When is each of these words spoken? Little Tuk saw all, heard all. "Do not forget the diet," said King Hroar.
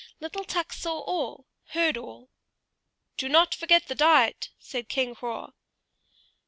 Little 0.19 0.43
Tuk 0.43 0.73
saw 0.73 0.97
all, 1.01 1.45
heard 1.73 1.95
all. 1.95 2.31
"Do 3.17 3.29
not 3.29 3.53
forget 3.53 3.85
the 3.87 3.93
diet," 3.93 4.49
said 4.57 4.89
King 4.89 5.13
Hroar. 5.15 5.53